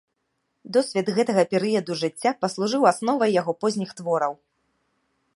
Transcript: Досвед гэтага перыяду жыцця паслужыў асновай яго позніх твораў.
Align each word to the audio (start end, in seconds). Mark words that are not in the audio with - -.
Досвед 0.75 1.07
гэтага 1.17 1.43
перыяду 1.51 1.97
жыцця 2.01 2.31
паслужыў 2.45 2.87
асновай 2.91 3.35
яго 3.41 3.51
позніх 3.65 3.89
твораў. 4.01 4.33